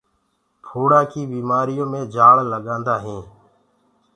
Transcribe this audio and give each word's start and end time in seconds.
ڦوڙآ 0.67 1.01
ڪي 1.11 1.21
بيمآريو 1.31 1.85
مي 1.91 2.01
جآݪ 2.13 2.37
لگآندآ 2.51 2.95
تآ۔ 3.05 3.17